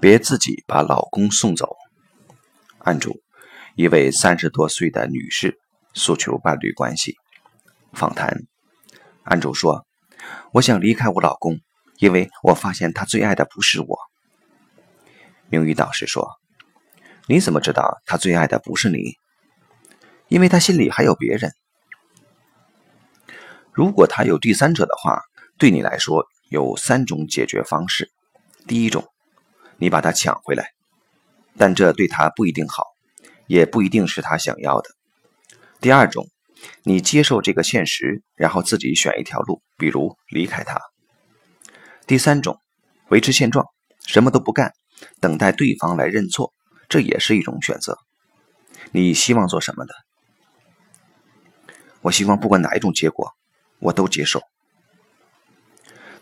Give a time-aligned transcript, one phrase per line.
[0.00, 1.76] 别自己把老公送走。
[2.78, 3.20] 案主：
[3.74, 5.58] 一位三十多岁的女士
[5.92, 7.16] 诉求伴侣关系。
[7.92, 8.44] 访谈：
[9.24, 9.86] 案主说
[10.52, 11.58] ：“我想离开我老公，
[11.98, 13.98] 因为我发现他最爱的不是我。”
[15.50, 16.36] 名誉导师说
[17.26, 19.16] ：“你怎么知道他最爱的不是你？
[20.28, 21.52] 因为他心里还有别人。
[23.72, 25.22] 如果他有第三者的话，
[25.56, 28.10] 对你来说有三种解决方式。
[28.66, 29.04] 第一种，
[29.78, 30.72] 你把他抢回来，
[31.56, 32.84] 但这对他不一定好，
[33.46, 34.90] 也不一定是他想要的。
[35.80, 36.28] 第二种，
[36.82, 40.80] 你接受这个现实，然后自己选一条路，比如离开他。
[42.06, 42.60] 第三种，
[43.08, 43.64] 维持现状，
[44.06, 44.74] 什么都不干。”
[45.20, 46.52] 等待对方来认错，
[46.88, 47.96] 这也是一种选择。
[48.90, 49.94] 你希望做什么的？
[52.00, 53.32] 我希望不管哪一种结果，
[53.78, 54.42] 我都接受。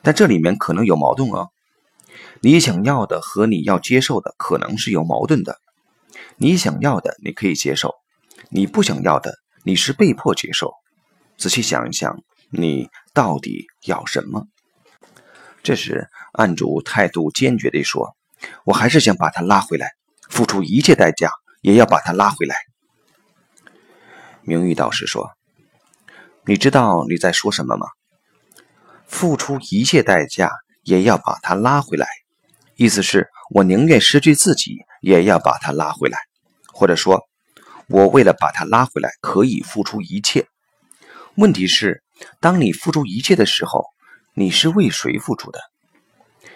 [0.02, 1.48] 但这里面可能有矛盾哦。
[2.40, 5.58] 你想要的和你要接受的可能是有矛盾的。
[6.36, 7.94] 你想要的你可以接受，
[8.50, 9.34] 你不想要的
[9.64, 10.72] 你是被迫接受。
[11.38, 14.46] 仔细想一想，你到底要什么？
[15.62, 18.14] 这时，案主态度坚决地说。
[18.64, 19.92] 我还是想把他拉回来，
[20.28, 21.30] 付出一切代价
[21.62, 22.54] 也要把他拉回来。
[24.42, 25.30] 名誉导师说
[26.44, 27.86] ：“你知道你在说什么吗？
[29.06, 32.06] 付出一切代价也要把他拉回来，
[32.76, 36.18] 意思是我宁愿失去自己也要把他拉回来，
[36.72, 37.20] 或者说，
[37.88, 40.46] 我为了把他拉回来可以付出一切。
[41.34, 42.02] 问题是，
[42.40, 43.84] 当你付出一切的时候，
[44.34, 45.60] 你是为谁付出的？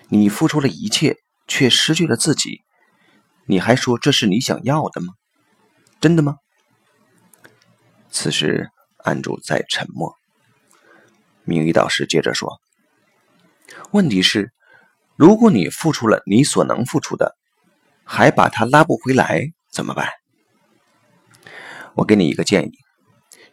[0.08, 1.16] 你付出了一切。”
[1.50, 2.60] 却失去了自己，
[3.44, 5.14] 你还说这是你想要的吗？
[6.00, 6.36] 真的吗？
[8.08, 10.14] 此时，案主在沉默。
[11.42, 12.60] 名誉导师接着说
[13.90, 14.52] ：“问题是，
[15.20, 17.36] 如果你付出了你所能付出的，
[18.04, 20.08] 还把他拉不回来，怎么办？”
[21.92, 22.72] 我给你一个建议：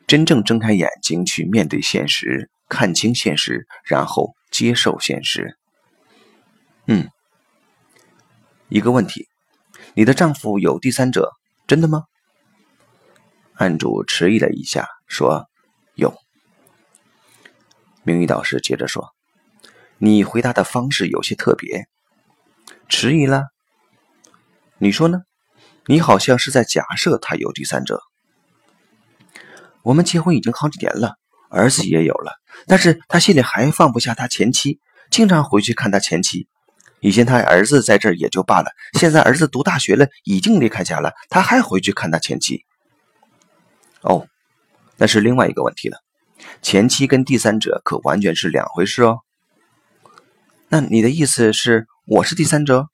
[0.08, 5.58] 真正睁开眼睛去面对现实，看清现实，然后接受现实。
[6.86, 7.10] 嗯。
[8.70, 9.28] 一个问题，
[9.94, 11.34] 你的丈夫有第三者，
[11.68, 12.06] 真的吗？
[13.56, 15.50] 案主迟疑了一下，说
[15.96, 16.16] ：“有。”
[18.04, 19.10] 名誉导师接着说
[20.00, 21.88] ：“你回答的方式有些特别，
[22.88, 23.46] 迟疑了。
[24.78, 25.22] 你说呢？
[25.88, 28.02] 你好像是在假设他有第三者。
[29.82, 31.16] 我们结婚已经好几年了，
[31.50, 32.34] 儿子也有了，
[32.68, 36.48] 但是他心里还放不下他前妻，经常回去看他前妻。”
[37.00, 42.66] 以前他儿子在这儿也就罢了，现在儿子读大学了，已经离开家了，他还回去看他前妻。
[44.02, 44.28] 哦，
[44.98, 46.00] 那是另外一个问题了。
[46.62, 49.20] 前妻跟第三者可完全是两回事哦。
[50.70, 52.90] 那你的意思是我是第三者？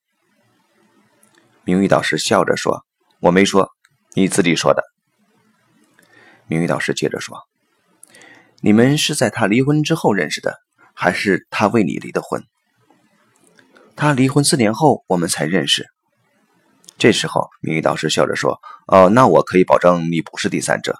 [1.64, 2.86] 名誉导师笑着说
[3.20, 3.72] ：“我没说，
[4.14, 4.84] 你自己说的。”
[6.46, 7.36] 名誉导师接着说
[8.62, 10.60] ：“你们是在他离婚之后认识的，
[10.94, 12.44] 还是他为你离的婚？”
[13.98, 15.88] 他离婚四年后，我们才认识。
[17.00, 20.96] 这时候，名誉导师笑着说：“哦，那我可以保证你不是第三者。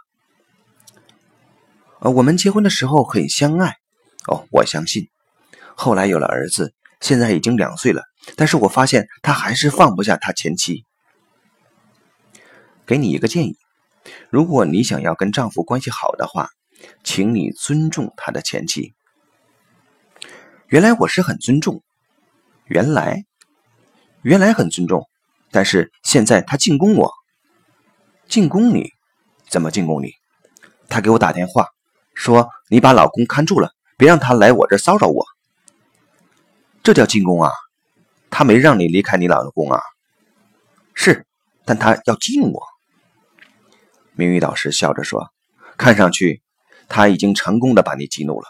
[2.00, 3.76] 呃，我们结婚的时候很相爱。
[4.26, 5.10] 哦，我相信。
[5.76, 8.04] 后来有了儿子，现在已经两岁了，
[8.36, 10.86] 但是我发现他还是放不下他前妻。
[12.86, 13.58] 给你一个建议：
[14.30, 16.50] 如果你想要跟丈夫关系好的话，
[17.04, 18.94] 请你尊重他的前妻。
[20.68, 21.82] 原来我是很尊重。”
[22.66, 23.26] 原来，
[24.22, 25.08] 原来很尊重，
[25.52, 27.12] 但是现在他进攻我，
[28.30, 28.90] 进攻你，
[29.50, 30.14] 怎么进攻你？
[30.88, 31.68] 他给我打电话
[32.14, 35.26] 说：“你把老公看住了，别让他来我这骚扰我。”
[36.84, 37.50] 这叫进攻啊！
[38.30, 39.82] 他没让你离开你老公啊？
[40.94, 41.26] 是，
[41.64, 42.62] 但他要激怒我。
[44.12, 45.32] 明玉导师笑着说
[45.78, 46.42] ：“看上去
[46.90, 48.48] 他已经成功的把你激怒了。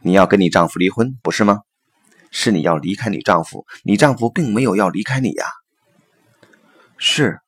[0.00, 1.62] 你要跟你丈夫离婚，不是吗？”
[2.30, 5.46] 是你要离开你丈夫，你丈夫并没有要离开你呀。
[6.98, 7.40] 是，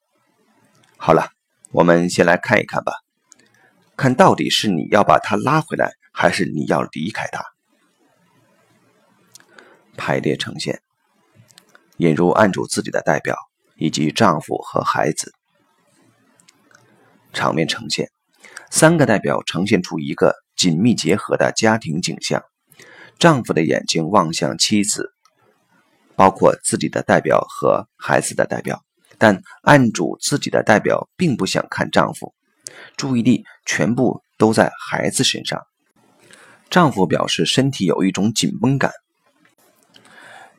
[0.96, 1.28] 好了，
[1.72, 2.94] 我们先来看一看吧，
[3.98, 7.44] 看到底是你要把他拉回来，还是你要离开他。
[10.00, 10.80] 排列呈现，
[11.98, 13.36] 引入案主自己的代表
[13.76, 15.34] 以及丈夫和孩子。
[17.34, 18.10] 场面呈现，
[18.70, 22.42] 三个代表呈现出一个紧密结合的家庭景象。
[23.18, 25.12] 丈夫的眼睛望向妻子，
[26.16, 28.82] 包括自己的代表和孩子的代表，
[29.18, 32.34] 但案主自己的代表并不想看丈夫，
[32.96, 35.60] 注意力全部都在孩子身上。
[36.70, 38.90] 丈夫表示身体有一种紧绷感。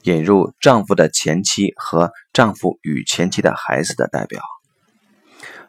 [0.04, 4.42] 引入丈夫的前妻和丈夫与前妻的孩子的代表。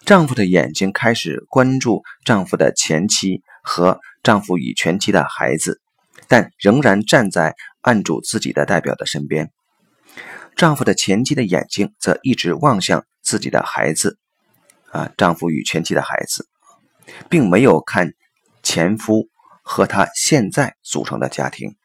[0.04, 5.80] 丈夫的眼睛开始关注丈夫的前妻和丈夫与前妻的孩子，
[6.28, 9.50] 但仍然站在按住自己的代表的身边。
[10.56, 14.18] 丈夫的前妻的眼睛则一直望向自己的孩子，
[14.90, 16.46] 啊，丈夫与前妻的孩子，
[17.30, 18.12] 并没有看
[18.62, 19.28] 前夫
[19.62, 21.76] 和他现在组成的家庭。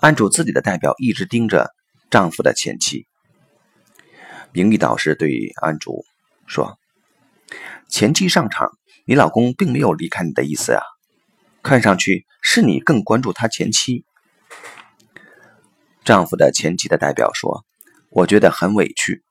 [0.00, 1.74] 案主自己的代表一直盯着
[2.10, 3.06] 丈夫的前妻。
[4.52, 6.04] 名誉导师对案主
[6.46, 6.78] 说
[7.88, 8.70] ：“前妻上场，
[9.06, 10.82] 你老公并没有离开你的意思啊，
[11.62, 14.04] 看上去是你更关注他前妻。”
[16.04, 17.64] 丈夫的前妻的代表说
[18.10, 19.24] ：“我觉得很委屈。”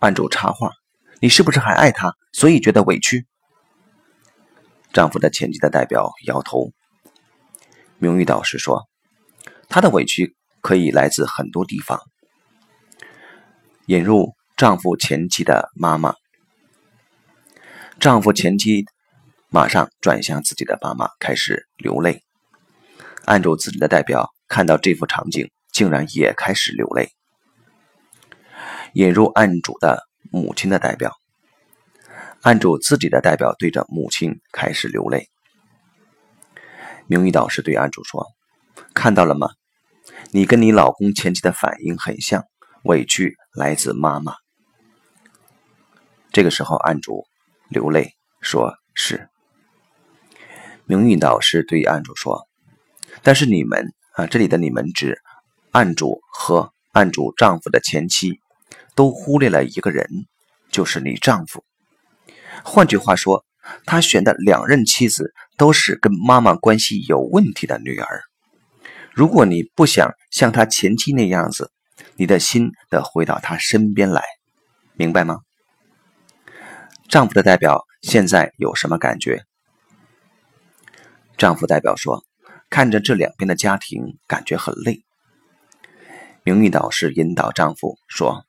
[0.00, 0.72] 案主插话
[1.20, 3.26] ：“你是不是还爱他，所以觉得委屈？”
[4.92, 6.72] 丈夫的前妻的代表摇头。
[7.98, 8.87] 名誉导师说。
[9.68, 12.00] 她的委屈可以来自很多地方。
[13.86, 16.14] 引入丈夫前妻的妈妈，
[18.00, 18.84] 丈夫前妻
[19.48, 22.22] 马上转向自己的妈妈，开始流泪。
[23.24, 27.10] 案主自己的代表看到这幅场景，竟然也开始流泪。
[28.94, 31.14] 引入案主的母亲的代表，
[32.42, 35.28] 案主自己的代表对着母亲开始流泪。
[37.06, 38.26] 名誉导师对案主说
[38.98, 39.48] ：“看到了吗？”
[40.32, 42.44] 你跟你老公前妻的反应很像，
[42.82, 44.34] 委屈来自妈妈。
[46.32, 47.24] 这个时候，案主
[47.70, 49.28] 流泪，说是。
[50.84, 52.48] 名誉导师对案主说
[53.22, 55.18] ：“但是你们啊，这里的你们指
[55.70, 58.40] 案主和案主丈夫的前妻，
[58.96, 60.06] 都忽略了一个人，
[60.72, 61.64] 就是你丈夫。
[62.64, 63.44] 换句话说，
[63.86, 68.22] 他选的两任妻子都是跟妈妈关系有问题的女儿。”
[69.18, 71.72] 如果你不想像他前妻那样子，
[72.14, 74.22] 你的心得回到他身边来，
[74.94, 75.40] 明白吗？
[77.08, 79.42] 丈夫的代表现在有什么感觉？
[81.36, 82.24] 丈夫代表说
[82.70, 85.02] ：“看着这两边的家庭，感觉很累。”
[86.46, 88.44] 名誉导师引导丈夫说：“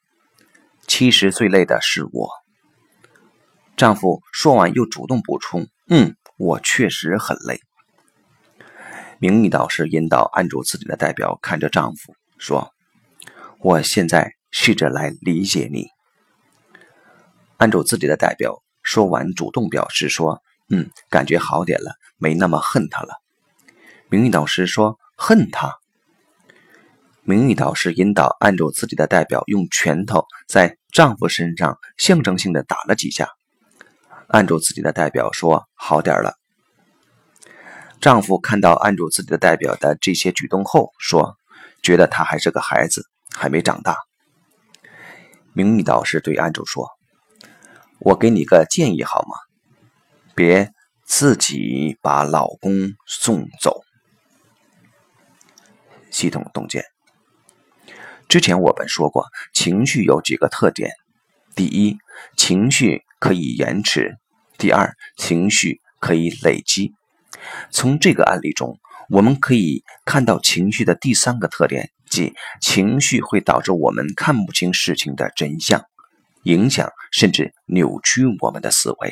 [0.86, 2.30] 其实最累的是我。”
[3.76, 7.60] 丈夫说完又主动补充：“嗯，我确实很累。”
[9.22, 12.72] 名誉导师引导案主自己的代表看着丈夫说
[13.60, 15.88] ：“我现在试着来理解你。”
[17.58, 23.16] 案主自己的代表说完，主动表示说：“嗯，感觉好点了，没那么恨他了。”
[24.10, 25.76] 名誉导师说：“恨他。”
[27.24, 33.28] 名誉导师引导按住自己的代表用拳头在丈夫身上象征性的打了几下。
[34.30, 36.36] 按住自己的代表说：“好点了。”
[38.02, 41.36] 丈夫看到案主自己的代表的这些举动后，说
[41.84, 43.04] ：“觉得他还是个孩子，
[43.36, 43.98] 还没长大。”
[45.52, 46.88] 名誉导师对案主说
[48.00, 49.36] ：“我给你个建议好吗？
[50.34, 50.72] 别
[51.04, 52.72] 自己把老公
[53.06, 53.82] 送走。”
[56.10, 56.86] 系统洞见。
[58.30, 60.92] 之前我们说过，情绪有几个特点：
[61.54, 61.98] 第一，
[62.38, 64.14] 情绪可以延迟；
[64.58, 66.94] 第二，情绪可以累积。
[67.72, 75.84] 从这个案例中，我们可以看到情绪的第三个特点，即情绪会导致我们看不清事情的真相，
[76.44, 79.12] 影响甚至扭曲我们的思维。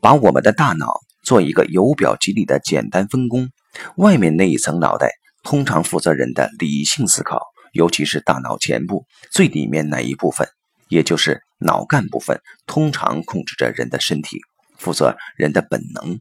[0.00, 3.48] 把我们的大脑做一个由表及里的简单分工，
[3.96, 5.12] 外面那一层脑袋
[5.42, 7.40] 通常负责人的理性思考，
[7.72, 10.46] 尤其是大脑前部最里面那一部分，
[10.88, 14.40] 也就是脑干部分，通常控制着人的身体，
[14.76, 16.20] 负责人的本能。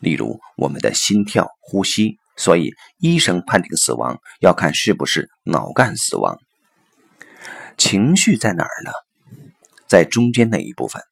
[0.00, 6.38] 例如我们的心跳、呼吸，所以医生判定死亡要看是不是脑干死亡。
[7.76, 8.90] 情绪在哪儿呢？
[9.86, 11.02] 在中间那一部分，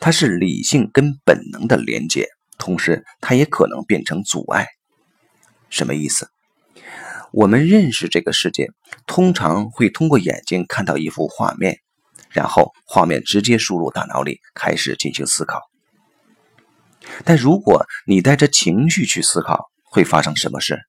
[0.00, 4.66] 它是理性跟本能的连接，同时它也可能变成阻碍。
[5.68, 6.28] 什么意思？
[7.32, 8.70] 我们认识这个世界，
[9.06, 11.78] 通常会通过眼睛看到一幅画面，
[12.30, 15.60] 然后画面直接输入大脑里，开始进行思考。
[17.24, 20.80] 但如果你带着情绪去思考，会发生什么事？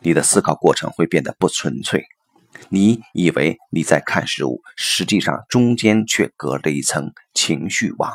[0.00, 2.06] 你的思考过程会变得不纯粹。
[2.68, 8.12] 你以为你在看事物，实际上中间却隔了一层情绪网。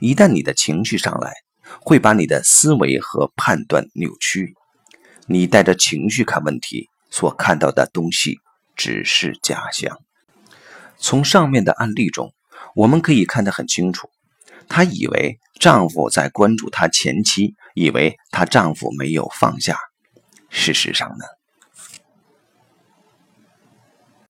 [0.00, 1.32] 一旦你的情绪上来，
[1.80, 4.54] 会把你的思维和判断扭曲。
[5.26, 8.38] 你带着情绪看问题，所看到的东西
[8.76, 9.98] 只是假象。
[10.98, 12.32] 从上面的案例中，
[12.74, 14.08] 我们可以看得很清楚。
[14.68, 19.78] 她以为丈夫在关注她前妻，以为她丈夫没有放下。
[20.50, 21.24] 事实上呢？